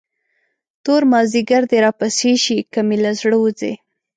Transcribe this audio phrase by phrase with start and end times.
[0.83, 3.73] تور مازدیګر دې راپسې شي، که مې له زړه وځې.